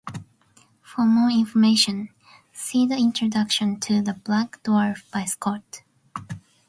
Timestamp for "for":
0.81-1.05